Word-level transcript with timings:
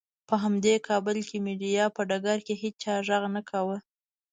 په 0.27 0.35
همدې 0.43 0.73
کابل 0.87 1.17
کې 1.29 1.37
مېډیا 1.45 1.85
په 1.95 2.01
ډګر 2.09 2.39
کې 2.45 2.53
هېچا 2.63 2.93
غږ 3.07 3.23
نه 3.35 3.41
کاوه. 3.49 3.77